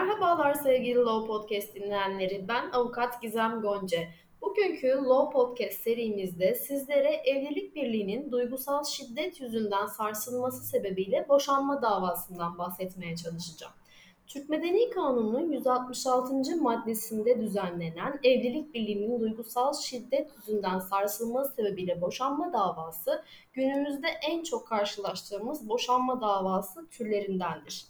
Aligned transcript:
Merhabalar 0.00 0.54
sevgili 0.54 0.98
Law 0.98 1.26
Podcast 1.26 1.74
dinleyenleri. 1.74 2.48
Ben 2.48 2.70
avukat 2.70 3.22
Gizem 3.22 3.60
Gonca. 3.60 3.98
Bugünkü 4.42 4.88
Law 4.88 5.32
Podcast 5.32 5.80
serimizde 5.82 6.54
sizlere 6.54 7.08
evlilik 7.08 7.74
birliğinin 7.76 8.32
duygusal 8.32 8.84
şiddet 8.84 9.40
yüzünden 9.40 9.86
sarsılması 9.86 10.64
sebebiyle 10.64 11.26
boşanma 11.28 11.82
davasından 11.82 12.58
bahsetmeye 12.58 13.16
çalışacağım. 13.16 13.72
Türk 14.26 14.48
Medeni 14.48 14.90
Kanunu'nun 14.90 15.52
166. 15.52 16.56
maddesinde 16.62 17.40
düzenlenen 17.40 18.20
evlilik 18.22 18.74
birliğinin 18.74 19.20
duygusal 19.20 19.74
şiddet 19.74 20.30
yüzünden 20.36 20.78
sarsılması 20.78 21.54
sebebiyle 21.54 22.00
boşanma 22.00 22.52
davası 22.52 23.24
günümüzde 23.52 24.08
en 24.08 24.42
çok 24.42 24.68
karşılaştığımız 24.68 25.68
boşanma 25.68 26.20
davası 26.20 26.88
türlerindendir. 26.90 27.89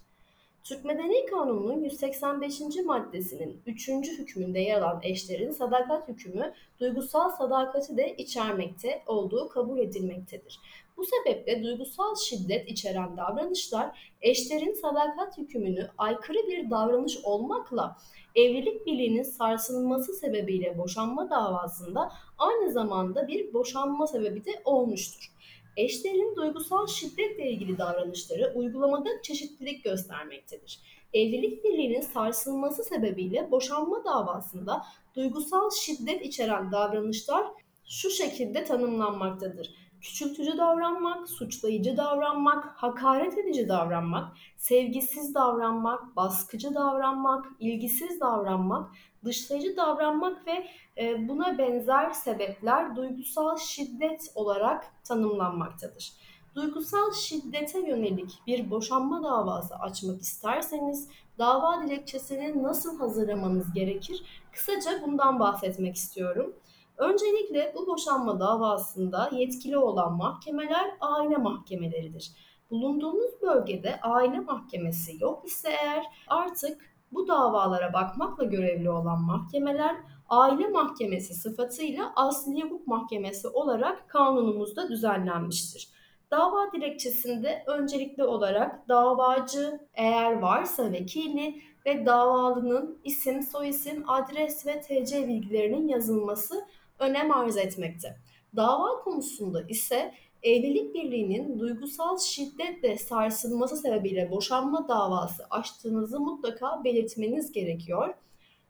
Türk 0.64 0.84
Medeni 0.84 1.26
Kanunu'nun 1.26 1.84
185. 1.84 2.60
maddesinin 2.84 3.62
3. 3.66 3.88
hükmünde 3.88 4.58
yer 4.58 4.82
alan 4.82 5.00
eşlerin 5.02 5.50
sadakat 5.50 6.08
hükmü 6.08 6.52
duygusal 6.80 7.30
sadakati 7.30 7.96
de 7.96 8.16
içermekte 8.16 9.02
olduğu 9.06 9.48
kabul 9.48 9.78
edilmektedir. 9.78 10.60
Bu 10.96 11.04
sebeple 11.04 11.62
duygusal 11.62 12.16
şiddet 12.16 12.68
içeren 12.68 13.16
davranışlar 13.16 14.12
eşlerin 14.22 14.72
sadakat 14.72 15.38
hükmünü 15.38 15.88
aykırı 15.98 16.38
bir 16.48 16.70
davranış 16.70 17.18
olmakla 17.24 17.96
evlilik 18.34 18.86
birliğinin 18.86 19.22
sarsılması 19.22 20.12
sebebiyle 20.12 20.78
boşanma 20.78 21.30
davasında 21.30 22.12
aynı 22.38 22.72
zamanda 22.72 23.28
bir 23.28 23.52
boşanma 23.52 24.06
sebebi 24.06 24.44
de 24.44 24.62
olmuştur. 24.64 25.32
Eşlerin 25.76 26.36
duygusal 26.36 26.86
şiddetle 26.86 27.50
ilgili 27.50 27.78
davranışları 27.78 28.52
uygulamada 28.54 29.08
çeşitlilik 29.22 29.84
göstermektedir. 29.84 30.80
Evlilik 31.12 31.64
birliğinin 31.64 32.00
sarsılması 32.00 32.84
sebebiyle 32.84 33.50
boşanma 33.50 34.04
davasında 34.04 34.84
duygusal 35.16 35.70
şiddet 35.70 36.24
içeren 36.24 36.72
davranışlar 36.72 37.46
şu 37.88 38.10
şekilde 38.10 38.64
tanımlanmaktadır 38.64 39.74
küçültücü 40.00 40.58
davranmak, 40.58 41.28
suçlayıcı 41.28 41.96
davranmak, 41.96 42.64
hakaret 42.76 43.38
edici 43.38 43.68
davranmak, 43.68 44.36
sevgisiz 44.56 45.34
davranmak, 45.34 46.16
baskıcı 46.16 46.74
davranmak, 46.74 47.46
ilgisiz 47.60 48.20
davranmak, 48.20 48.90
dışlayıcı 49.24 49.76
davranmak 49.76 50.46
ve 50.46 50.66
e, 50.98 51.28
buna 51.28 51.58
benzer 51.58 52.10
sebepler 52.10 52.96
duygusal 52.96 53.56
şiddet 53.56 54.32
olarak 54.34 54.92
tanımlanmaktadır. 55.04 56.12
Duygusal 56.54 57.12
şiddete 57.12 57.80
yönelik 57.88 58.38
bir 58.46 58.70
boşanma 58.70 59.22
davası 59.22 59.74
açmak 59.74 60.20
isterseniz 60.20 61.08
dava 61.38 61.82
dilekçesini 61.82 62.62
nasıl 62.62 62.98
hazırlamanız 62.98 63.72
gerekir? 63.72 64.22
Kısaca 64.52 65.02
bundan 65.06 65.40
bahsetmek 65.40 65.96
istiyorum. 65.96 66.54
Öncelikle 67.00 67.72
bu 67.76 67.86
boşanma 67.86 68.40
davasında 68.40 69.30
yetkili 69.32 69.78
olan 69.78 70.16
mahkemeler 70.16 70.90
aile 71.00 71.36
mahkemeleridir. 71.36 72.32
Bulunduğunuz 72.70 73.42
bölgede 73.42 74.00
aile 74.02 74.40
mahkemesi 74.40 75.16
yok 75.20 75.46
ise 75.46 75.68
eğer 75.82 76.04
artık 76.28 76.94
bu 77.12 77.28
davalara 77.28 77.92
bakmakla 77.92 78.44
görevli 78.44 78.90
olan 78.90 79.22
mahkemeler 79.22 79.96
aile 80.28 80.68
mahkemesi 80.68 81.34
sıfatıyla 81.34 82.12
asli 82.16 82.62
hukuk 82.62 82.86
mahkemesi 82.86 83.48
olarak 83.48 84.08
kanunumuzda 84.08 84.88
düzenlenmiştir. 84.88 85.88
Dava 86.30 86.72
dilekçesinde 86.72 87.64
öncelikli 87.66 88.24
olarak 88.24 88.88
davacı 88.88 89.80
eğer 89.94 90.38
varsa 90.38 90.92
vekili 90.92 91.62
ve 91.86 92.06
davalının 92.06 93.00
isim, 93.04 93.42
soyisim, 93.42 94.04
adres 94.10 94.66
ve 94.66 94.80
TC 94.80 95.28
bilgilerinin 95.28 95.88
yazılması 95.88 96.66
önem 97.00 97.32
arz 97.32 97.56
etmekte. 97.56 98.16
Dava 98.56 99.02
konusunda 99.04 99.62
ise 99.62 100.14
evlilik 100.42 100.94
birliğinin 100.94 101.58
duygusal 101.58 102.18
şiddetle 102.18 102.98
sarsılması 102.98 103.76
sebebiyle 103.76 104.30
boşanma 104.30 104.88
davası 104.88 105.44
açtığınızı 105.50 106.20
mutlaka 106.20 106.84
belirtmeniz 106.84 107.52
gerekiyor. 107.52 108.14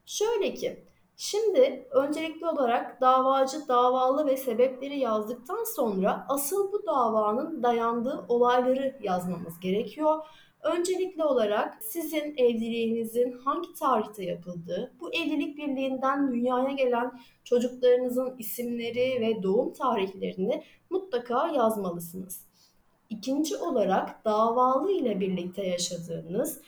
Şöyle 0.06 0.54
ki, 0.54 0.84
şimdi 1.16 1.88
öncelikli 1.90 2.46
olarak 2.46 3.00
davacı 3.00 3.69
davalı 3.69 4.26
ve 4.26 4.36
sebepleri 4.36 4.98
yazdıktan 4.98 5.64
sonra 5.76 6.26
asıl 6.28 6.72
bu 6.72 6.86
davanın 6.86 7.62
dayandığı 7.62 8.24
olayları 8.28 8.96
yazmamız 9.02 9.60
gerekiyor. 9.60 10.26
Öncelikli 10.62 11.25
olarak 11.25 11.82
sizin 11.82 12.34
evliliğinizin 12.37 13.32
hangi 13.32 13.75
tarihte 13.75 14.25
yapıldığı, 14.25 14.93
bu 15.00 15.15
evlilik 15.15 15.56
birliğinden 15.56 16.32
dünyaya 16.32 16.72
gelen 16.72 17.21
çocuklarınızın 17.44 18.34
isimleri 18.38 19.20
ve 19.20 19.43
doğum 19.43 19.72
tarihlerini 19.72 20.62
mutlaka 20.91 21.49
yazmalısınız. 21.49 22.47
İkinci 23.10 23.56
olarak 23.56 24.25
davalı 24.25 24.93
ile 24.93 25.20
birlikte 25.20 25.66
yaşadığınız 25.66 26.60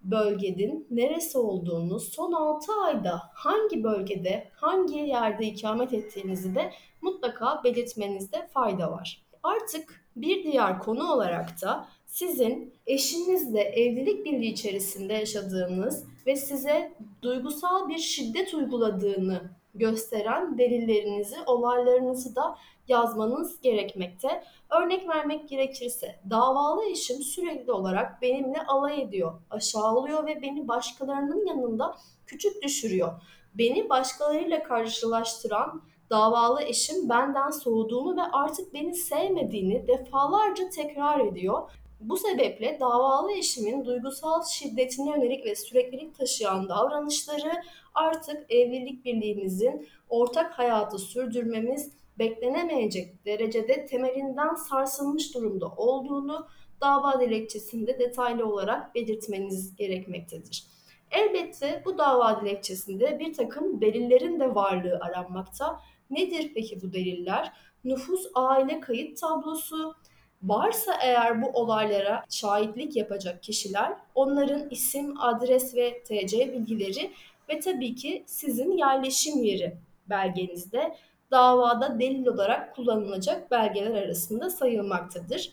bölgenin 0.00 0.86
neresi 0.90 1.38
olduğunu, 1.38 2.00
son 2.00 2.32
6 2.32 2.72
ayda 2.72 3.22
hangi 3.34 3.84
bölgede, 3.84 4.48
hangi 4.52 4.98
yerde 4.98 5.46
ikamet 5.46 5.92
ettiğinizi 5.92 6.54
de 6.54 6.72
mutlaka 7.00 7.60
belirtmenizde 7.64 8.46
fayda 8.46 8.92
var. 8.92 9.22
Artık 9.42 10.04
bir 10.16 10.44
diğer 10.44 10.78
konu 10.78 11.12
olarak 11.12 11.62
da 11.62 11.88
sizin 12.16 12.74
eşinizle 12.86 13.60
evlilik 13.60 14.24
birliği 14.24 14.52
içerisinde 14.52 15.12
yaşadığınız 15.12 16.04
ve 16.26 16.36
size 16.36 16.92
duygusal 17.22 17.88
bir 17.88 17.98
şiddet 17.98 18.54
uyguladığını 18.54 19.50
gösteren 19.74 20.58
delillerinizi, 20.58 21.36
olaylarınızı 21.46 22.36
da 22.36 22.58
yazmanız 22.88 23.60
gerekmekte. 23.60 24.44
Örnek 24.70 25.08
vermek 25.08 25.48
gerekirse 25.48 26.20
davalı 26.30 26.84
eşim 26.84 27.16
sürekli 27.16 27.72
olarak 27.72 28.22
benimle 28.22 28.62
alay 28.66 29.02
ediyor, 29.02 29.32
aşağılıyor 29.50 30.26
ve 30.26 30.42
beni 30.42 30.68
başkalarının 30.68 31.46
yanında 31.46 31.96
küçük 32.26 32.62
düşürüyor. 32.62 33.12
Beni 33.54 33.88
başkalarıyla 33.88 34.62
karşılaştıran 34.62 35.82
davalı 36.10 36.62
eşim 36.62 37.08
benden 37.08 37.50
soğuduğunu 37.50 38.16
ve 38.16 38.22
artık 38.22 38.74
beni 38.74 38.94
sevmediğini 38.94 39.86
defalarca 39.86 40.70
tekrar 40.70 41.20
ediyor. 41.20 41.70
Bu 42.00 42.16
sebeple 42.16 42.80
davalı 42.80 43.32
eşimin 43.32 43.84
duygusal 43.84 44.44
şiddetine 44.44 45.10
yönelik 45.10 45.46
ve 45.46 45.56
süreklilik 45.56 46.18
taşıyan 46.18 46.68
davranışları 46.68 47.62
artık 47.94 48.50
evlilik 48.50 49.04
birliğimizin 49.04 49.88
ortak 50.08 50.58
hayatı 50.58 50.98
sürdürmemiz 50.98 51.92
beklenemeyecek 52.18 53.24
derecede 53.24 53.86
temelinden 53.86 54.54
sarsılmış 54.54 55.34
durumda 55.34 55.68
olduğunu 55.68 56.46
dava 56.80 57.20
dilekçesinde 57.20 57.98
detaylı 57.98 58.46
olarak 58.46 58.94
belirtmeniz 58.94 59.76
gerekmektedir. 59.76 60.66
Elbette 61.10 61.82
bu 61.84 61.98
dava 61.98 62.40
dilekçesinde 62.40 63.18
bir 63.18 63.34
takım 63.34 63.80
delillerin 63.80 64.40
de 64.40 64.54
varlığı 64.54 64.98
aranmakta. 65.00 65.80
Nedir 66.10 66.52
peki 66.54 66.82
bu 66.82 66.92
deliller? 66.92 67.52
Nüfus 67.84 68.26
aile 68.34 68.80
kayıt 68.80 69.20
tablosu, 69.20 69.94
varsa 70.42 70.92
eğer 71.02 71.42
bu 71.42 71.46
olaylara 71.46 72.24
şahitlik 72.30 72.96
yapacak 72.96 73.42
kişiler, 73.42 73.92
onların 74.14 74.70
isim, 74.70 75.20
adres 75.20 75.74
ve 75.74 76.02
TC 76.02 76.52
bilgileri 76.52 77.10
ve 77.48 77.60
tabii 77.60 77.94
ki 77.94 78.24
sizin 78.26 78.72
yerleşim 78.78 79.44
yeri 79.44 79.76
belgenizde 80.10 80.96
davada 81.30 82.00
delil 82.00 82.26
olarak 82.26 82.74
kullanılacak 82.74 83.50
belgeler 83.50 84.02
arasında 84.02 84.50
sayılmaktadır. 84.50 85.52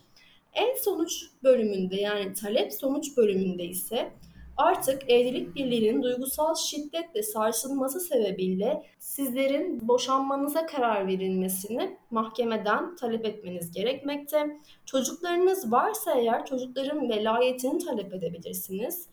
En 0.54 0.76
sonuç 0.76 1.24
bölümünde 1.44 1.96
yani 1.96 2.34
talep 2.34 2.74
sonuç 2.74 3.18
bölümünde 3.18 3.64
ise 3.64 4.12
artık 4.58 5.10
evlilik 5.10 5.56
birliğinin 5.56 6.04
duygusal 6.04 6.56
şiddetle 6.56 7.24
sarsılması 7.24 8.00
sebebiyle 8.00 8.84
sizlerin 9.00 9.88
boşanmanıza 9.88 10.66
karar 10.66 11.08
verilmesini 11.08 11.98
mahkemeden 12.12 12.96
talep 12.96 13.26
etmeniz 13.26 13.72
gerekmekte. 13.72 14.60
Çocuklarınız 14.86 15.72
varsa 15.72 16.14
eğer 16.20 16.46
çocukların 16.46 17.10
velayetini 17.10 17.86
talep 17.86 18.14
edebilirsiniz. 18.14 19.08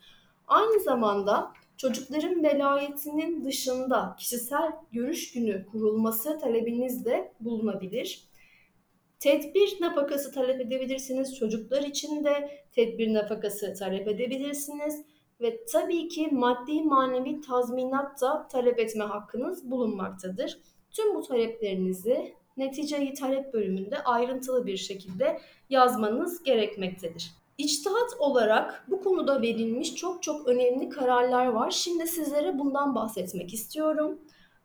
Aynı 0.49 0.81
zamanda 0.81 1.53
çocukların 1.77 2.43
velayetinin 2.43 3.45
dışında 3.45 4.17
kişisel 4.19 4.73
görüş 4.93 5.33
günü 5.33 5.67
kurulması 5.67 6.39
talebiniz 6.39 7.05
de 7.05 7.33
bulunabilir. 7.41 8.25
Tedbir 9.21 9.77
nafakası 9.81 10.33
talep 10.33 10.61
edebilirsiniz. 10.61 11.37
Çocuklar 11.37 11.83
için 11.83 12.25
de 12.25 12.51
tedbir 12.73 13.15
nafakası 13.15 13.75
talep 13.75 14.09
edebilirsiniz. 14.09 15.05
Ve 15.41 15.65
tabii 15.65 16.09
ki 16.09 16.29
maddi 16.33 16.83
manevi 16.83 17.41
tazminat 17.41 18.21
da 18.21 18.49
talep 18.49 18.79
etme 18.79 19.05
hakkınız 19.05 19.71
bulunmaktadır. 19.71 20.59
Tüm 20.91 21.15
bu 21.15 21.23
taleplerinizi 21.23 22.35
neticeyi 22.57 23.15
talep 23.15 23.55
bölümünde 23.55 23.99
ayrıntılı 24.05 24.67
bir 24.67 24.77
şekilde 24.77 25.41
yazmanız 25.71 26.43
gerekmektedir. 26.43 27.31
İçtihat 27.59 28.15
olarak 28.19 28.87
bu 28.89 29.03
konuda 29.03 29.43
verilmiş 29.43 29.95
çok 29.95 30.23
çok 30.23 30.49
önemli 30.49 30.89
kararlar 30.89 31.47
var. 31.47 31.71
Şimdi 31.71 32.07
sizlere 32.07 32.59
bundan 32.59 32.95
bahsetmek 32.95 33.55
istiyorum. 33.55 34.19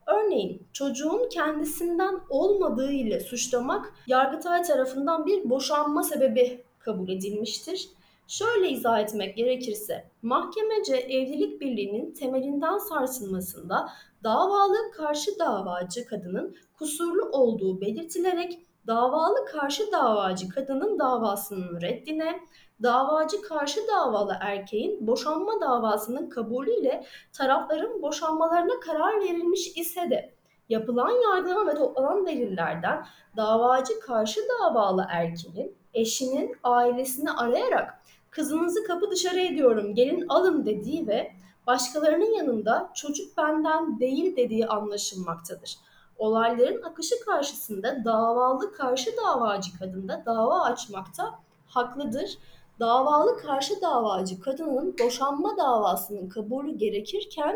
Örneğin 0.08 0.68
çocuğun 0.74 1.30
kendisinden 1.30 2.20
olmadığı 2.30 2.92
ile 2.92 3.20
suçlamak 3.20 3.94
Yargıtay 4.08 4.64
tarafından 4.64 5.26
bir 5.26 5.50
boşanma 5.50 6.04
sebebi 6.04 6.64
kabul 6.80 7.10
edilmiştir. 7.10 7.90
Şöyle 8.28 8.70
izah 8.70 9.00
etmek 9.00 9.38
gerekirse, 9.38 10.12
mahkemece 10.22 10.96
evlilik 10.96 11.62
birliğinin 11.62 12.14
temelinden 12.14 12.78
sarsılmasında 12.78 13.90
davalı 14.24 14.92
karşı 14.92 15.40
davacı 15.40 16.06
kadının 16.06 16.56
kusurlu 16.74 17.30
olduğu 17.30 17.82
belirtilerek 17.82 18.60
davalı 18.88 19.46
karşı 19.46 19.92
davacı 19.92 20.50
kadının 20.50 21.00
davasının 21.00 21.82
reddine, 21.82 22.40
davacı 22.84 23.42
karşı 23.42 23.80
davalı 23.88 24.38
erkeğin 24.42 25.08
boşanma 25.08 25.62
davasının 25.62 26.30
kabulüyle 26.30 27.06
tarafların 27.34 28.02
boşanmalarına 28.02 28.80
karar 28.80 29.20
verilmiş 29.20 29.78
ise 29.78 30.10
de 30.10 30.34
yapılan 30.70 31.12
yargılama 31.12 31.72
ve 31.72 31.76
toplanan 31.76 32.26
delillerden 32.26 33.06
davacı 33.38 34.00
karşı 34.00 34.40
davalı 34.62 35.06
erkeğin 35.10 35.76
eşinin 35.94 36.56
ailesini 36.64 37.32
arayarak 37.32 38.02
kızınızı 38.36 38.84
kapı 38.84 39.12
dışarı 39.12 39.40
ediyorum 39.40 39.96
gelin 39.96 40.26
alın 40.30 40.66
dediği 40.66 41.08
ve 41.08 41.32
başkalarının 41.68 42.34
yanında 42.34 42.92
çocuk 42.96 43.38
benden 43.38 44.00
değil 44.00 44.36
dediği 44.36 44.68
anlaşılmaktadır. 44.68 45.78
Olayların 46.18 46.82
akışı 46.82 47.16
karşısında 47.26 48.06
davalı 48.06 48.72
karşı 48.72 49.12
davacı 49.18 49.80
kadın 49.80 50.08
da 50.08 50.24
dava 50.26 50.62
açmakta 50.62 51.40
haklıdır. 51.68 52.38
Davalı 52.80 53.38
karşı 53.38 53.82
davacı 53.82 54.40
kadının 54.40 54.96
boşanma 55.04 55.58
davasının 55.58 56.30
kabulü 56.30 56.78
gerekirken 56.78 57.56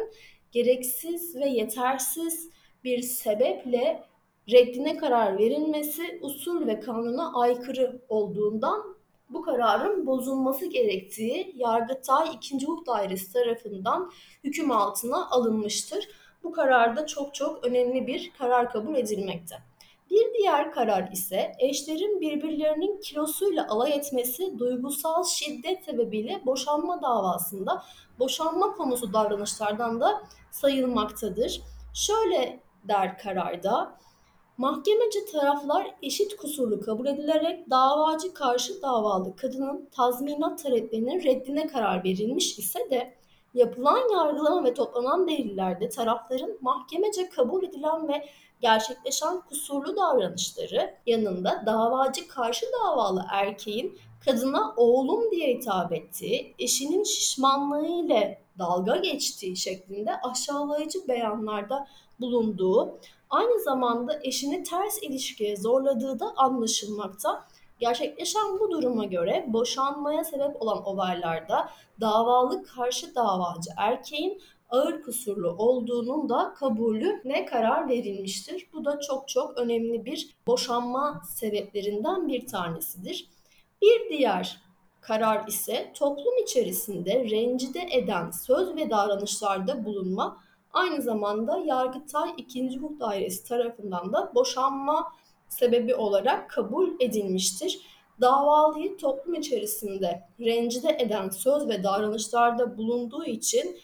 gereksiz 0.51 1.35
ve 1.35 1.47
yetersiz 1.47 2.49
bir 2.83 3.01
sebeple 3.01 4.03
reddine 4.51 4.97
karar 4.97 5.37
verilmesi 5.37 6.19
usul 6.21 6.67
ve 6.67 6.79
kanuna 6.79 7.41
aykırı 7.41 8.01
olduğundan 8.09 8.98
bu 9.29 9.41
kararın 9.41 10.05
bozulması 10.05 10.65
gerektiği 10.65 11.53
Yargıtay 11.55 12.29
2. 12.33 12.65
Hukuk 12.65 12.87
Dairesi 12.87 13.33
tarafından 13.33 14.11
hüküm 14.43 14.71
altına 14.71 15.29
alınmıştır. 15.29 16.07
Bu 16.43 16.51
kararda 16.51 17.05
çok 17.05 17.35
çok 17.35 17.63
önemli 17.63 18.07
bir 18.07 18.31
karar 18.37 18.71
kabul 18.71 18.95
edilmekte. 18.95 19.55
Bir 20.09 20.33
diğer 20.37 20.71
karar 20.71 21.11
ise 21.11 21.51
eşlerin 21.59 22.21
birbirlerinin 22.21 22.99
kilosuyla 23.01 23.67
alay 23.69 23.93
etmesi 23.93 24.59
duygusal 24.59 25.23
şiddet 25.23 25.83
sebebiyle 25.85 26.41
boşanma 26.45 27.01
davasında 27.01 27.83
boşanma 28.19 28.73
konusu 28.73 29.13
davranışlardan 29.13 30.01
da 30.01 30.23
sayılmaktadır. 30.51 31.61
Şöyle 31.93 32.59
der 32.83 33.17
kararda, 33.17 33.97
Mahkemece 34.59 35.25
taraflar 35.25 35.95
eşit 36.01 36.37
kusurlu 36.37 36.81
kabul 36.81 37.05
edilerek 37.05 37.69
davacı 37.69 38.33
karşı 38.33 38.81
davalı 38.81 39.35
kadının 39.35 39.89
tazminat 39.91 40.63
taleplerinin 40.63 41.23
reddine 41.23 41.67
karar 41.67 42.03
verilmiş 42.03 42.59
ise 42.59 42.79
de 42.89 43.13
yapılan 43.53 44.13
yargılama 44.13 44.63
ve 44.63 44.73
toplanan 44.73 45.27
delillerde 45.27 45.89
tarafların 45.89 46.57
mahkemece 46.61 47.29
kabul 47.29 47.63
edilen 47.63 48.07
ve 48.07 48.29
gerçekleşen 48.61 49.41
kusurlu 49.41 49.95
davranışları 49.95 50.95
yanında 51.05 51.63
davacı 51.65 52.27
karşı 52.27 52.65
davalı 52.83 53.25
erkeğin 53.31 53.99
kadına 54.25 54.73
oğlum 54.77 55.31
diye 55.31 55.53
hitap 55.53 55.93
ettiği, 55.93 56.55
eşinin 56.59 57.03
şişmanlığı 57.03 57.87
ile 57.87 58.41
dalga 58.59 58.95
geçtiği 58.95 59.57
şeklinde 59.57 60.11
aşağılayıcı 60.21 61.07
beyanlarda 61.07 61.87
bulunduğu, 62.19 62.99
aynı 63.29 63.59
zamanda 63.63 64.19
eşini 64.23 64.63
ters 64.63 65.03
ilişkiye 65.03 65.55
zorladığı 65.55 66.19
da 66.19 66.33
anlaşılmakta. 66.37 67.47
Gerçekleşen 67.79 68.59
bu 68.59 68.71
duruma 68.71 69.05
göre 69.05 69.45
boşanmaya 69.47 70.23
sebep 70.23 70.61
olan 70.61 70.85
olaylarda 70.85 71.69
davalı 72.01 72.63
karşı 72.63 73.15
davacı 73.15 73.69
erkeğin 73.77 74.41
ağır 74.69 75.01
kusurlu 75.01 75.55
olduğunun 75.57 76.29
da 76.29 76.53
kabulü 76.53 77.21
ne 77.25 77.45
karar 77.45 77.89
verilmiştir. 77.89 78.67
Bu 78.73 78.85
da 78.85 78.99
çok 78.99 79.27
çok 79.27 79.57
önemli 79.57 80.05
bir 80.05 80.35
boşanma 80.47 81.21
sebeplerinden 81.35 82.27
bir 82.27 82.47
tanesidir. 82.47 83.29
Bir 83.81 84.09
diğer 84.09 84.61
karar 85.01 85.47
ise 85.47 85.91
toplum 85.95 86.37
içerisinde 86.43 87.29
rencide 87.29 87.87
eden 87.91 88.31
söz 88.31 88.75
ve 88.75 88.89
davranışlarda 88.89 89.85
bulunma 89.85 90.37
aynı 90.73 91.01
zamanda 91.01 91.57
Yargıtay 91.65 92.29
2. 92.37 92.77
Hukuk 92.77 92.99
Dairesi 92.99 93.43
tarafından 93.43 94.13
da 94.13 94.31
boşanma 94.35 95.13
sebebi 95.49 95.95
olarak 95.95 96.49
kabul 96.49 96.89
edilmiştir. 96.99 97.81
Davalıyı 98.21 98.97
toplum 98.97 99.33
içerisinde 99.33 100.23
rencide 100.39 100.97
eden 100.99 101.29
söz 101.29 101.67
ve 101.67 101.83
davranışlarda 101.83 102.77
bulunduğu 102.77 103.25
için 103.25 103.77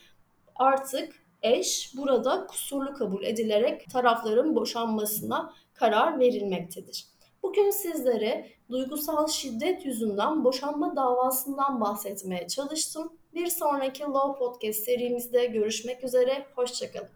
artık 0.55 1.25
eş 1.41 1.93
burada 1.97 2.47
kusurlu 2.47 2.93
kabul 2.93 3.23
edilerek 3.23 3.89
tarafların 3.89 4.55
boşanmasına 4.55 5.53
karar 5.73 6.19
verilmektedir. 6.19 7.05
Bugün 7.43 7.69
sizlere 7.69 8.47
duygusal 8.69 9.27
şiddet 9.27 9.85
yüzünden 9.85 10.43
boşanma 10.43 10.95
davasından 10.95 11.81
bahsetmeye 11.81 12.47
çalıştım. 12.47 13.13
Bir 13.35 13.47
sonraki 13.47 14.03
Law 14.03 14.39
Podcast 14.39 14.79
serimizde 14.79 15.45
görüşmek 15.45 16.03
üzere, 16.03 16.45
hoşçakalın. 16.55 17.09